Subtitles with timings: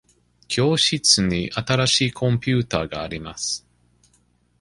[0.47, 3.67] 教室に新しいコンピューターがあります。